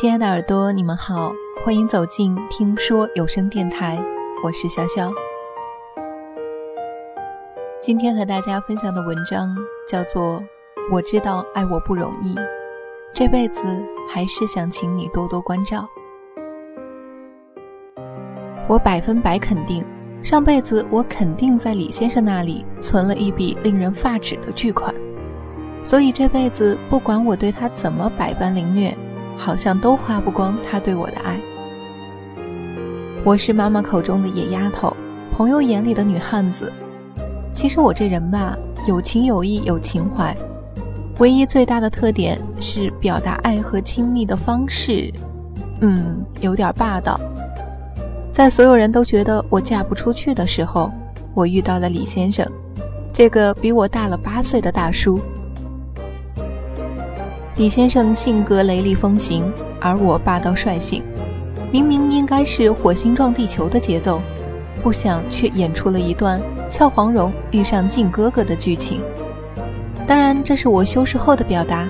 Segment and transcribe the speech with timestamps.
[0.00, 1.32] 亲爱的耳朵，你们好，
[1.64, 4.00] 欢迎走进听说有声电台，
[4.44, 5.12] 我是潇潇。
[7.80, 9.52] 今天和大家分享的文章
[9.88, 10.40] 叫做
[10.92, 12.36] 《我知道爱我不容易，
[13.12, 13.60] 这辈子
[14.08, 15.84] 还是想请你多多关照》。
[18.68, 19.84] 我百分百肯定，
[20.22, 24.94] 上辈子我肯定在李先生那里存了一笔令人发指的巨款，
[25.82, 28.96] 所以这辈子不管我对他怎么百般凌虐。
[29.38, 31.40] 好像都花不光他对我的爱。
[33.24, 34.94] 我是妈妈口中的野丫头，
[35.32, 36.70] 朋友眼里的女汉子。
[37.54, 38.56] 其实我这人吧，
[38.86, 40.36] 有情有义有情怀，
[41.18, 45.12] 唯一最大的特点是表达爱和亲密的方式，
[45.80, 47.18] 嗯，有点霸道。
[48.32, 50.90] 在所有人都觉得我嫁不出去的时候，
[51.34, 52.46] 我遇到了李先生，
[53.12, 55.20] 这个比我大了八岁的大叔。
[57.58, 61.02] 李先生性格雷厉风行，而我霸道率性。
[61.72, 64.20] 明明应该是火星撞地球的节奏，
[64.80, 69.00] 不想却演出了一段俏黄蓉遇上靖哥哥的剧情。
[70.06, 71.88] 当然，这是我修饰后的表达。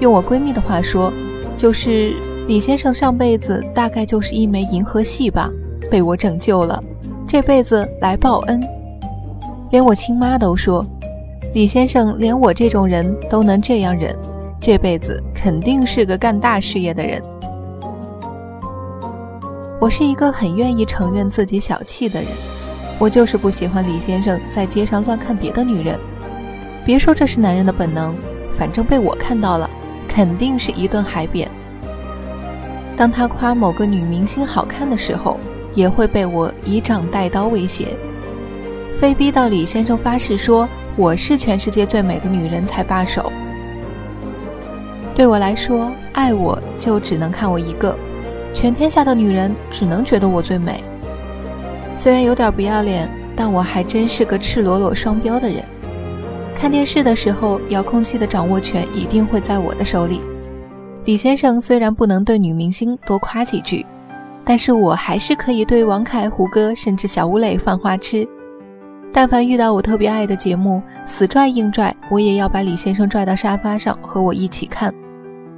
[0.00, 1.12] 用我闺蜜的话说，
[1.54, 2.14] 就是
[2.48, 5.50] 李先生上辈子大概就是一枚银河系吧，
[5.90, 6.82] 被我拯救了，
[7.28, 8.58] 这辈子来报恩。
[9.70, 10.82] 连我亲妈都说，
[11.52, 14.16] 李先生连我这种人都能这样忍。
[14.66, 17.20] 这辈子肯定是个干大事业的人。
[19.78, 22.30] 我是一个很愿意承认自己小气的人，
[22.98, 25.98] 我就是不喜欢李先生在街上乱看别的女人。
[26.82, 28.14] 别说这是男人的本能，
[28.56, 29.68] 反正被我看到了，
[30.08, 31.46] 肯定是一顿海扁。
[32.96, 35.38] 当他夸某个女明星好看的时候，
[35.74, 37.88] 也会被我以掌带刀威胁，
[38.98, 43.30] 非逼到李先生发誓说我是全世界最美的女人才罢手。
[45.14, 47.96] 对我来说，爱我就只能看我一个，
[48.52, 50.82] 全天下的女人只能觉得我最美。
[51.96, 55.62] 虽然有点不要脸，但我还真是个赤裸裸双标的人。
[56.56, 60.20] 看电视的时候，遥控器的掌握权一定会在我的手里。
[61.04, 63.86] 李先生虽然不能对女明星多夸几句，
[64.44, 68.26] 但是我还是可以对王凯、胡歌甚至小吴磊犯花痴。
[69.12, 74.92] 但凡遇到我特别爱的节目，死拽硬拽，我也要把李先生拽到沙发上和我一起看。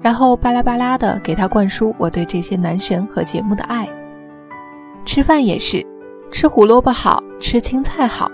[0.00, 3.88] 然后巴拉巴拉的给他灌输我对这些男神和节目的爱。
[5.04, 5.84] 吃饭也是，
[6.30, 8.30] 吃胡萝卜好吃青菜好，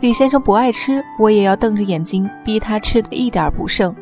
[0.00, 3.94] 李先生不爱吃，我也要瞪着眼睛逼他吃的一点不剩，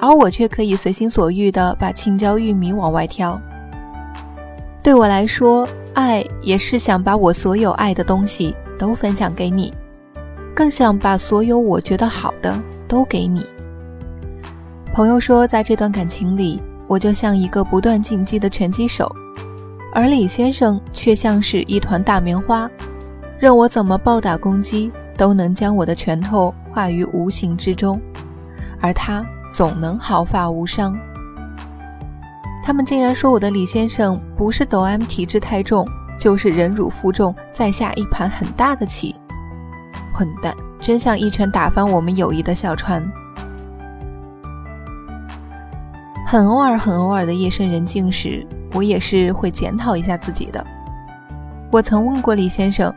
[0.00, 3.40] 而我却可以随心所欲的把青椒玉米往外挑。
[4.82, 9.72] 对我来说，爱也是想把我所有爱的东西都分享给你，
[10.54, 13.46] 更想把所有我觉得好的都给你。
[14.94, 19.12] 朋友说，在这段感情里，我就像一个不断进击的拳击手，
[19.92, 22.70] 而李先生却像是一团大棉花，
[23.36, 28.00] 任我怎么暴打攻击，都能将我的拳头化于无形之中，
[28.80, 30.96] 而他总能毫发无伤。
[32.62, 35.84] 他们竟然说我的李先生不是抖 M 体质太重，
[36.16, 39.12] 就是忍辱负重，在下一盘很大的棋。
[40.12, 43.04] 混蛋，真想一拳打翻我们友谊的小船。
[46.34, 50.66] 很偶尔、很偶尔的夜深人静时，我也是会检讨一下自己的。
[51.70, 52.92] 我曾问过李先生：“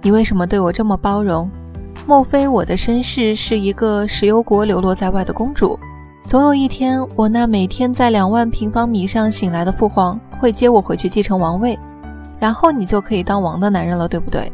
[0.00, 1.50] 你为什么对我这么包容？
[2.06, 5.78] 莫非我的身世是一个石油国流落在外的公主？
[6.24, 11.78] 总有一天，我那每天在两万平方米上醒来的父皇会接我回去继承王位，
[12.40, 14.50] 然后你就可以当王的男人了，对不对？”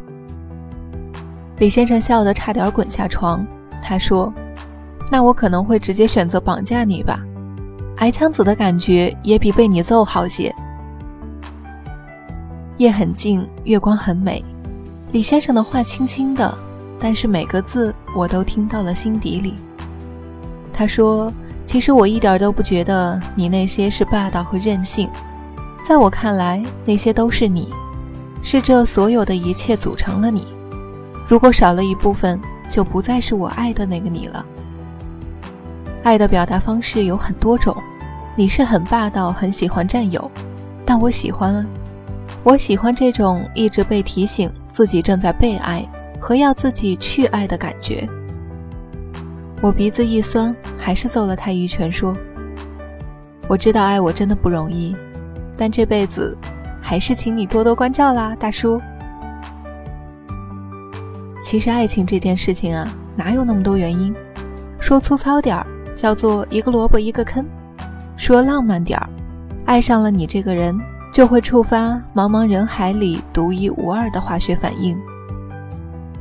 [1.59, 3.47] 李先生笑得差点滚下床。
[3.81, 4.33] 他说
[5.09, 7.23] ：“那我可能会直接选择绑架你吧。”
[7.99, 10.53] 挨枪子的感觉也比被你揍好些。
[12.77, 14.43] 夜很静，月光很美。
[15.11, 16.57] 李先生的话轻轻的，
[16.97, 19.53] 但是每个字我都听到了心底里。
[20.71, 21.31] 他说
[21.65, 25.09] ：“其实我一点都不觉得你那些是霸道和任性，
[25.85, 27.67] 在我看来，那些都是你，
[28.41, 30.47] 是这所有的一切组成了你。
[31.27, 32.39] 如果少了一部分，
[32.71, 34.45] 就不再是我爱的那个你了。”
[36.03, 37.75] 爱的表达方式有很多种。
[38.35, 40.31] 你是很霸道，很喜欢占有，
[40.85, 41.65] 但我喜欢啊，
[42.41, 45.85] 我喜欢这种一直被提醒自己正在被爱
[46.19, 48.07] 和要自己去爱的感觉。
[49.61, 52.15] 我鼻子一酸，还是揍了他一拳，说
[53.49, 54.95] ：“我知道爱我真的不容易，
[55.57, 56.37] 但这辈子
[56.81, 58.81] 还是请你多多关照啦，大叔。”
[61.43, 62.87] 其实爱情这件事情啊，
[63.17, 64.15] 哪有那么多原因？
[64.79, 65.67] 说粗糙点儿，
[65.99, 67.45] 叫做一个萝卜一个坑。
[68.15, 69.09] 说浪漫点儿，
[69.65, 70.79] 爱上了你这个人，
[71.11, 74.97] 就会触发茫茫人海里独一无二的化学反应。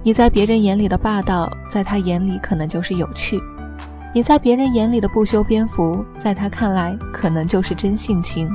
[0.03, 3.39] 你在别人眼里的霸道，在他眼里可能就是有趣；
[4.13, 8.51] 你在别人眼里的不修边幅，在他看来可能就是真性情。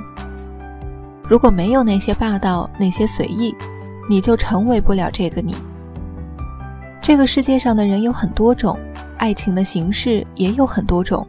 [1.29, 3.55] 如果没有那些霸道，那些随意，
[4.09, 5.55] 你就成为不了这个你。
[7.01, 8.77] 这个世界上的人有很多种，
[9.23, 11.25] 爱情的形式也有很多种，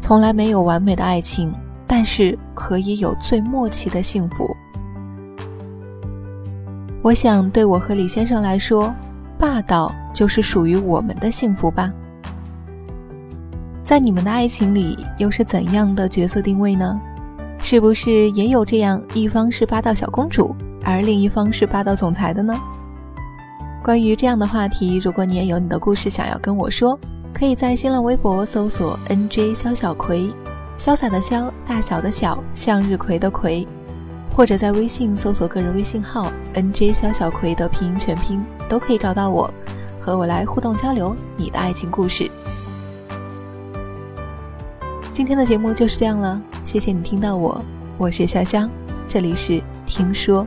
[0.00, 1.54] 从来没有完美的爱情。
[1.86, 4.48] 但是可以有最默契的幸福。
[7.02, 8.92] 我想，对我和李先生来说，
[9.38, 11.92] 霸道就是属于我们的幸福吧。
[13.84, 17.00] 在你们的爱情里，又是怎样的角色定位呢？
[17.62, 20.52] 是不是也有这样一方是霸道小公主，
[20.82, 22.58] 而另一方是霸道总裁的呢？
[23.84, 26.98] 关于这样的话题，如果你也有你的故事想要跟我说，
[27.32, 30.32] 可以在新浪微博搜索 “nj 肖小葵”。
[30.78, 33.68] 潇洒的潇，大小的小，向日葵的葵，
[34.34, 39.52] 或者在微信搜索个人微信号 nj 肖小葵的拼音全拼，都可以找到我，
[40.00, 42.30] 和我来互动交流你的爱情故事。
[45.12, 47.62] 今天的节目就是这样了，谢谢你听到我，
[47.98, 48.66] 我是潇潇，
[49.06, 50.46] 这里是听说。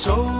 [0.00, 0.39] 周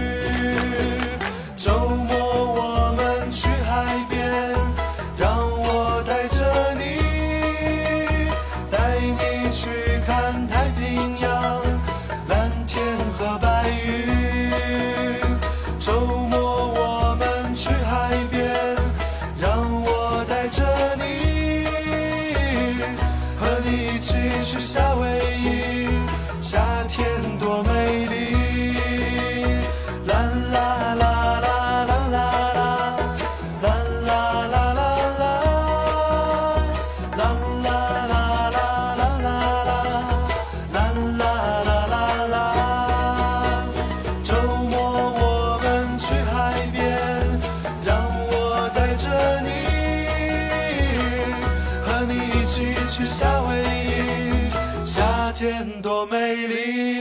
[52.51, 57.00] 一起去夏威夷，夏天多美丽。